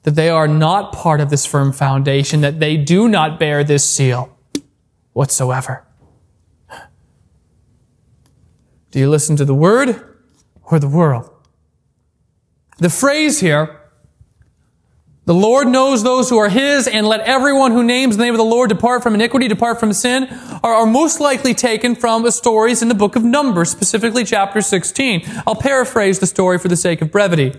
[0.03, 3.89] That they are not part of this firm foundation, that they do not bear this
[3.89, 4.37] seal
[5.13, 5.85] whatsoever.
[8.93, 10.19] Do you listen to the word
[10.65, 11.27] or the world?
[12.77, 13.81] The phrase here,
[15.25, 18.37] the Lord knows those who are His, and let everyone who names the name of
[18.37, 20.27] the Lord depart from iniquity, depart from sin,
[20.61, 24.61] are, are most likely taken from the stories in the book of Numbers, specifically chapter
[24.61, 25.23] 16.
[25.47, 27.55] I'll paraphrase the story for the sake of brevity.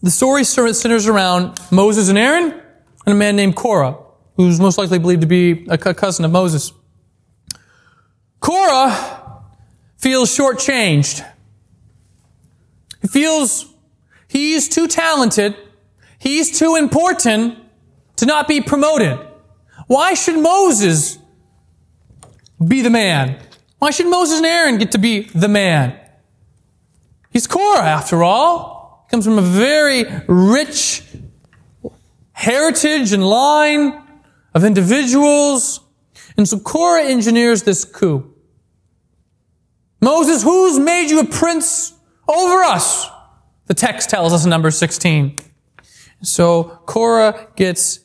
[0.00, 2.52] The story centers around Moses and Aaron
[3.04, 3.98] and a man named Korah,
[4.36, 6.72] who's most likely believed to be a cousin of Moses.
[8.38, 9.22] Korah
[10.04, 11.26] feels shortchanged.
[13.00, 13.64] He feels
[14.28, 15.56] he's too talented,
[16.18, 17.58] he's too important
[18.16, 19.18] to not be promoted.
[19.86, 21.18] Why should Moses
[22.68, 23.40] be the man?
[23.78, 25.98] Why should Moses and Aaron get to be the man?
[27.30, 29.06] He's Korah, after all.
[29.06, 31.02] He comes from a very rich
[32.32, 34.02] heritage and line
[34.52, 35.80] of individuals.
[36.36, 38.33] And so Korah engineers this coup.
[40.04, 41.94] Moses, who's made you a prince
[42.28, 43.08] over us?
[43.66, 45.38] The text tells us in number 16.
[46.22, 48.00] So Korah gets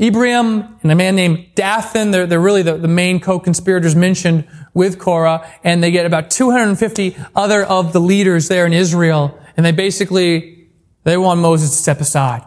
[0.00, 2.12] Abiram and a man named Dathan.
[2.12, 5.50] They're, they're really the, the main co-conspirators mentioned with Korah.
[5.64, 9.36] And they get about 250 other of the leaders there in Israel.
[9.56, 10.68] And they basically,
[11.02, 12.46] they want Moses to step aside.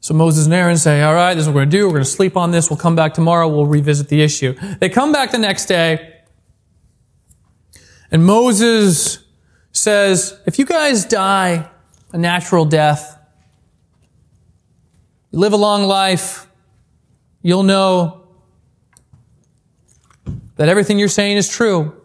[0.00, 1.86] So Moses and Aaron say, all right, this is what we're going to do.
[1.86, 2.70] We're going to sleep on this.
[2.70, 3.46] We'll come back tomorrow.
[3.46, 4.54] We'll revisit the issue.
[4.78, 6.09] They come back the next day.
[8.10, 9.24] And Moses
[9.72, 11.70] says, if you guys die
[12.12, 13.18] a natural death,
[15.30, 16.48] you live a long life,
[17.42, 18.26] you'll know
[20.56, 21.96] that everything you're saying is true.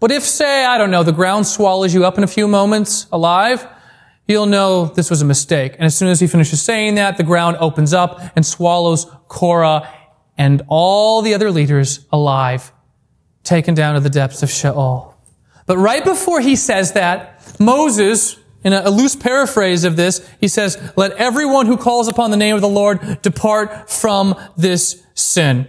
[0.00, 3.06] But if, say, I don't know, the ground swallows you up in a few moments
[3.10, 3.66] alive,
[4.28, 5.74] you'll know this was a mistake.
[5.74, 9.88] And as soon as he finishes saying that, the ground opens up and swallows Korah
[10.36, 12.72] and all the other leaders alive,
[13.44, 15.13] taken down to the depths of Sheol.
[15.66, 20.92] But right before he says that, Moses, in a, loose paraphrase of this, he says,
[20.96, 25.68] let everyone who calls upon the name of the Lord depart from this sin.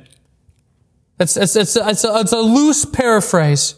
[1.20, 3.76] It's, it's, it's, it's, a, it's a loose paraphrase.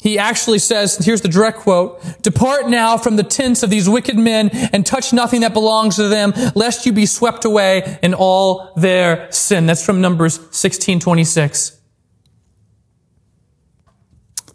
[0.00, 4.16] He actually says, here's the direct quote, depart now from the tents of these wicked
[4.16, 8.72] men and touch nothing that belongs to them, lest you be swept away in all
[8.76, 9.66] their sin.
[9.66, 11.77] That's from Numbers 1626.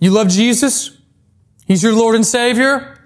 [0.03, 0.97] You love Jesus?
[1.65, 2.99] He's your Lord and Savior?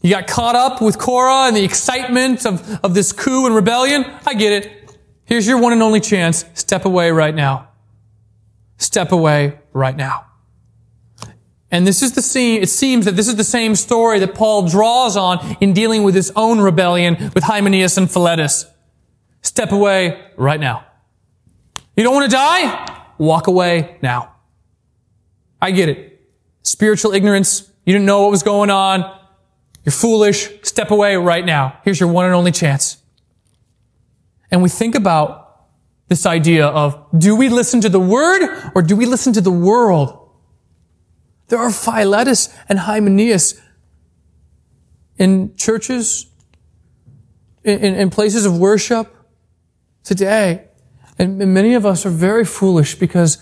[0.00, 4.04] You got caught up with Korah and the excitement of, of this coup and rebellion?
[4.24, 4.96] I get it.
[5.24, 6.44] Here's your one and only chance.
[6.54, 7.70] Step away right now.
[8.76, 10.26] Step away right now.
[11.72, 14.68] And this is the scene, it seems that this is the same story that Paul
[14.68, 18.66] draws on in dealing with his own rebellion with Hymenaeus and Philetus.
[19.40, 20.86] Step away right now.
[21.96, 23.06] You don't want to die?
[23.18, 24.31] Walk away now.
[25.62, 26.20] I get it.
[26.62, 27.70] Spiritual ignorance.
[27.86, 29.00] You didn't know what was going on.
[29.84, 30.50] You're foolish.
[30.62, 31.78] Step away right now.
[31.84, 32.96] Here's your one and only chance.
[34.50, 35.68] And we think about
[36.08, 38.42] this idea of do we listen to the word
[38.74, 40.18] or do we listen to the world?
[41.46, 43.60] There are Philetus and Hymenaeus
[45.16, 46.26] in churches,
[47.62, 49.14] in, in, places of worship
[50.02, 50.68] today.
[51.18, 53.38] And many of us are very foolish because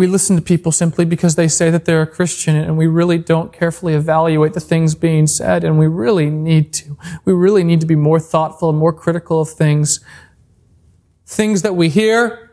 [0.00, 3.18] we listen to people simply because they say that they're a Christian and we really
[3.18, 6.96] don't carefully evaluate the things being said and we really need to.
[7.26, 10.00] We really need to be more thoughtful and more critical of things.
[11.26, 12.50] Things that we hear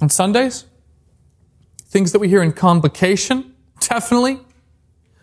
[0.00, 0.64] on Sundays,
[1.84, 4.40] things that we hear in convocation, definitely.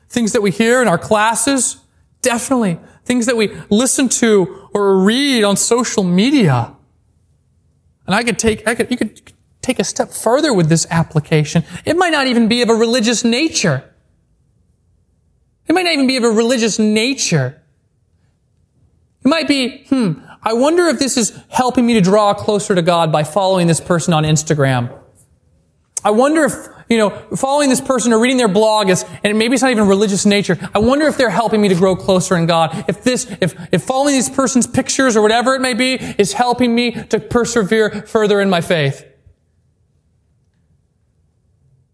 [0.10, 1.78] Things that we hear in our classes,
[2.22, 2.80] definitely.
[3.04, 6.76] Things that we listen to or read on social media.
[8.06, 9.34] And I could take, I could, you could
[9.70, 11.64] take a step further with this application.
[11.86, 13.84] It might not even be of a religious nature.
[15.68, 17.62] It might not even be of a religious nature.
[19.24, 22.82] It might be, hmm, I wonder if this is helping me to draw closer to
[22.82, 24.98] God by following this person on Instagram.
[26.04, 26.54] I wonder if,
[26.90, 29.88] you know, following this person or reading their blog is, and maybe it's not even
[29.88, 30.58] religious nature.
[30.74, 32.86] I wonder if they're helping me to grow closer in God.
[32.88, 36.74] If this, if, if following these person's pictures or whatever it may be is helping
[36.74, 39.06] me to persevere further in my faith.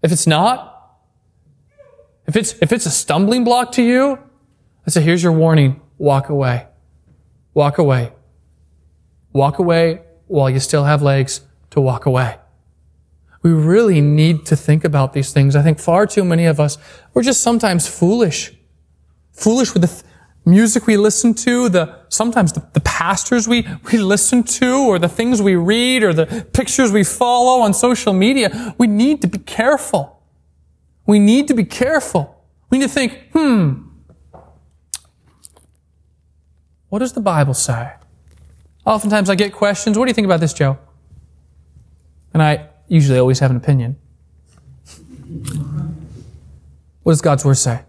[0.05, 0.99] If it's not,
[2.27, 4.19] if it's, if it's a stumbling block to you,
[4.85, 5.81] I say, here's your warning.
[5.97, 6.67] Walk away.
[7.55, 8.13] Walk away.
[9.33, 11.41] Walk away while you still have legs
[11.71, 12.37] to walk away.
[13.41, 15.55] We really need to think about these things.
[15.55, 16.77] I think far too many of us,
[17.15, 18.53] we're just sometimes foolish.
[19.31, 20.03] Foolish with the th-
[20.45, 25.09] music we listen to, the, sometimes the, the pastors we, we listen to, or the
[25.09, 28.75] things we read, or the pictures we follow on social media.
[28.77, 30.21] We need to be careful.
[31.05, 32.43] We need to be careful.
[32.69, 33.85] We need to think, hmm,
[36.89, 37.93] what does the Bible say?
[38.85, 40.77] Oftentimes I get questions, what do you think about this, Joe?
[42.33, 43.97] And I usually always have an opinion.
[47.03, 47.81] What does God's Word say?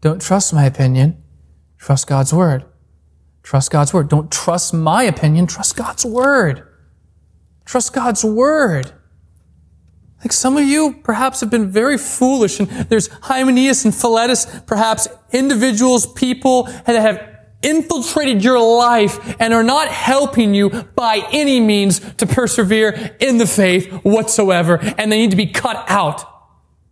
[0.00, 1.22] Don't trust my opinion.
[1.78, 2.64] Trust God's Word.
[3.42, 4.08] Trust God's Word.
[4.08, 5.46] Don't trust my opinion.
[5.46, 6.66] Trust God's Word.
[7.64, 8.92] Trust God's Word.
[10.20, 15.08] Like some of you perhaps have been very foolish and there's Hymenaeus and Philetus perhaps
[15.32, 17.26] individuals, people that have
[17.62, 23.46] infiltrated your life and are not helping you by any means to persevere in the
[23.46, 24.78] faith whatsoever.
[24.98, 26.24] And they need to be cut out.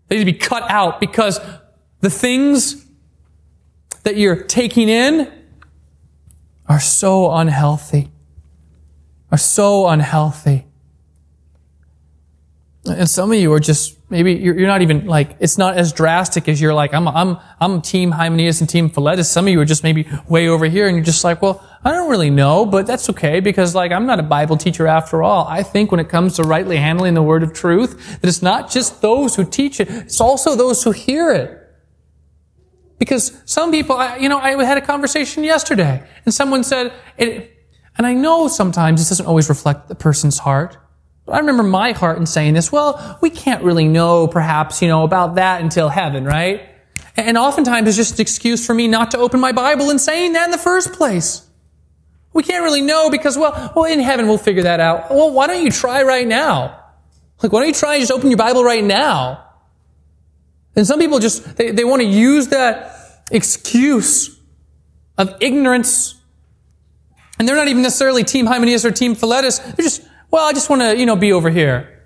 [0.09, 1.39] They need to be cut out because
[2.01, 2.87] the things
[4.09, 5.31] that you're taking in
[6.67, 8.11] are so unhealthy.
[9.31, 10.65] Are so unhealthy.
[12.87, 16.49] And some of you are just maybe you're, not even like it's not as drastic
[16.49, 19.31] as you're like I'm I'm I'm team Hymenaeus and team Philetus.
[19.31, 21.91] Some of you are just maybe way over here, and you're just like, well, I
[21.93, 25.47] don't really know, but that's okay because like I'm not a Bible teacher after all.
[25.47, 28.71] I think when it comes to rightly handling the word of truth, that it's not
[28.71, 31.58] just those who teach it; it's also those who hear it.
[32.99, 37.57] Because some people, I, you know, I had a conversation yesterday, and someone said, it,
[37.97, 40.77] and I know sometimes this doesn't always reflect the person's heart.
[41.29, 45.05] I remember my heart in saying this, well, we can't really know perhaps, you know,
[45.05, 46.63] about that until heaven, right?
[47.17, 50.33] And oftentimes it's just an excuse for me not to open my Bible and saying
[50.35, 51.47] that in the first place.
[52.33, 55.11] We can't really know because, well, well, in heaven we'll figure that out.
[55.11, 56.85] Well, why don't you try right now?
[57.43, 59.45] Like, why don't you try and just open your Bible right now?
[60.79, 64.39] And some people just, they, they want to use that excuse
[65.19, 66.15] of ignorance.
[67.37, 69.59] And they're not even necessarily Team Hymenaeus or Team Philetus.
[69.59, 72.05] They're just, well, I just want to, you know, be over here.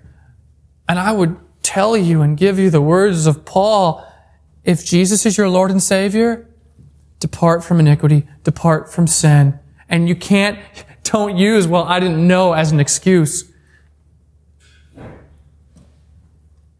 [0.89, 4.11] And I would tell you and give you the words of Paul.
[4.63, 6.49] If Jesus is your Lord and Savior,
[7.19, 9.59] depart from iniquity, depart from sin.
[9.87, 10.57] And you can't,
[11.03, 13.52] don't use, well, I didn't know as an excuse.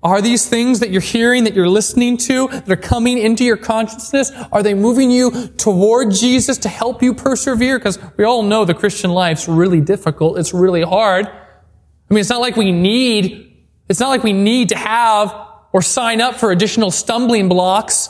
[0.03, 3.55] Are these things that you're hearing, that you're listening to, that are coming into your
[3.55, 7.79] consciousness, are they moving you toward Jesus to help you persevere?
[7.79, 10.37] Because we all know the Christian life's really difficult.
[10.37, 11.27] It's really hard.
[11.27, 15.33] I mean, it's not like we need, it's not like we need to have
[15.71, 18.09] or sign up for additional stumbling blocks.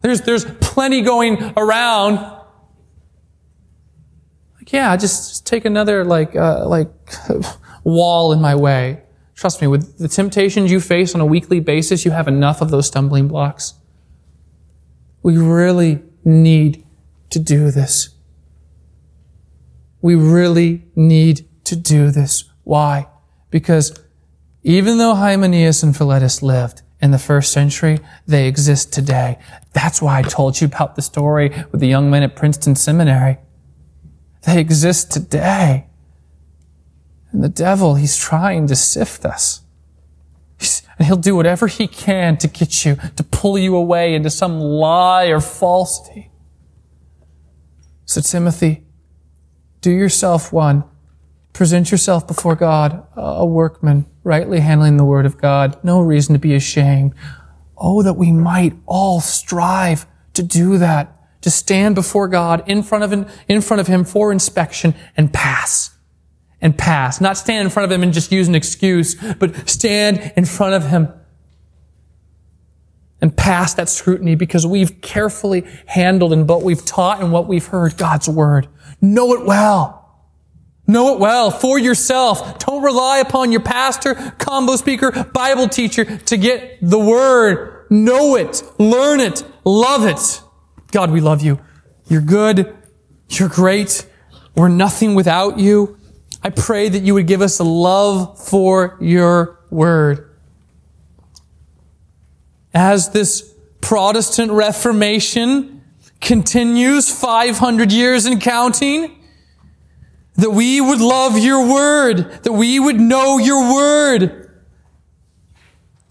[0.00, 2.16] There's, there's plenty going around.
[4.56, 6.90] Like, yeah, just, just take another, like, uh, like,
[7.84, 9.02] wall in my way.
[9.38, 12.72] Trust me, with the temptations you face on a weekly basis, you have enough of
[12.72, 13.74] those stumbling blocks.
[15.22, 16.84] We really need
[17.30, 18.16] to do this.
[20.02, 22.50] We really need to do this.
[22.64, 23.06] Why?
[23.50, 24.02] Because
[24.64, 29.38] even though Hymenaeus and Philetus lived in the first century, they exist today.
[29.72, 33.38] That's why I told you about the story with the young men at Princeton Seminary.
[34.44, 35.87] They exist today.
[37.32, 39.62] And the devil, he's trying to sift us.
[40.98, 44.58] and he'll do whatever he can to get you, to pull you away into some
[44.58, 46.30] lie or falsity.
[48.04, 48.84] So Timothy,
[49.80, 50.84] do yourself one.
[51.52, 55.78] Present yourself before God, a workman, rightly handling the word of God.
[55.84, 57.14] No reason to be ashamed.
[57.76, 63.04] Oh, that we might all strive to do that, to stand before God in front
[63.04, 65.97] of, in front of Him for inspection and pass
[66.60, 67.20] and pass.
[67.20, 70.74] Not stand in front of him and just use an excuse, but stand in front
[70.74, 71.08] of him
[73.20, 77.66] and pass that scrutiny because we've carefully handled and what we've taught and what we've
[77.66, 78.68] heard God's word.
[79.00, 79.98] Know it well.
[80.86, 82.58] Know it well for yourself.
[82.60, 87.86] Don't rely upon your pastor, convo speaker, Bible teacher to get the word.
[87.90, 88.62] Know it.
[88.78, 89.44] Learn it.
[89.64, 90.40] Love it.
[90.90, 91.60] God, we love you.
[92.06, 92.74] You're good.
[93.28, 94.06] You're great.
[94.54, 95.97] We're nothing without you.
[96.42, 100.36] I pray that you would give us a love for your word.
[102.72, 105.82] As this Protestant Reformation
[106.20, 109.18] continues 500 years and counting,
[110.36, 114.62] that we would love your word, that we would know your word.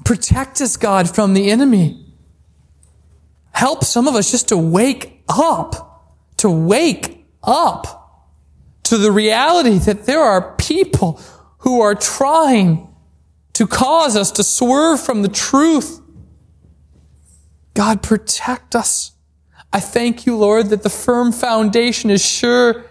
[0.04, 2.06] Protect us, God, from the enemy.
[3.52, 7.97] Help some of us just to wake up, to wake up
[8.90, 11.20] to the reality that there are people
[11.60, 12.88] who are trying
[13.54, 16.00] to cause us to swerve from the truth.
[17.74, 19.14] God, protect us.
[19.74, 22.86] I thank you, Lord, that the firm foundation is sure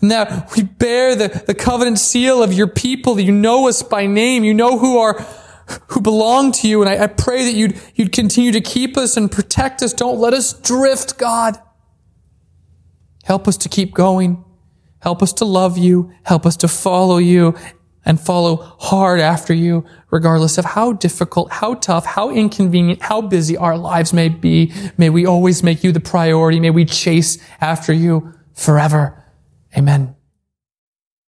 [0.00, 3.18] and that we bear the, the covenant seal of your people.
[3.18, 4.44] You know us by name.
[4.44, 5.20] You know who are,
[5.88, 6.82] who belong to you.
[6.82, 9.92] And I, I pray that you'd, you'd continue to keep us and protect us.
[9.92, 11.60] Don't let us drift, God.
[13.24, 14.44] Help us to keep going.
[15.00, 16.12] Help us to love you.
[16.24, 17.54] Help us to follow you
[18.04, 23.56] and follow hard after you, regardless of how difficult, how tough, how inconvenient, how busy
[23.56, 24.72] our lives may be.
[24.96, 26.58] May we always make you the priority.
[26.58, 29.22] May we chase after you forever.
[29.76, 30.17] Amen.